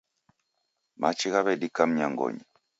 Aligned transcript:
Machi 1.01 1.27
ghaw'edika 1.33 1.83
mnyangonyi. 1.89 2.43